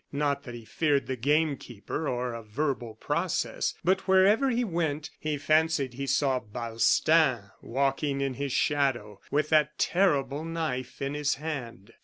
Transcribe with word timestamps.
Not 0.11 0.45
that 0.45 0.55
he 0.55 0.65
feared 0.65 1.05
the 1.05 1.15
game 1.15 1.55
keeper 1.57 2.07
or 2.09 2.33
a 2.33 2.41
verbal 2.41 2.95
process, 2.95 3.75
but 3.83 4.07
wherever 4.07 4.49
he 4.49 4.63
went, 4.63 5.11
he 5.19 5.37
fancied 5.37 5.93
he 5.93 6.07
saw 6.07 6.39
Balstain 6.39 7.51
walking 7.61 8.19
in 8.19 8.33
his 8.33 8.51
shadow, 8.51 9.19
with 9.29 9.49
that 9.49 9.77
terrible 9.77 10.43
knife 10.43 11.03
in 11.03 11.13
his 11.13 11.35
hand. 11.35 11.93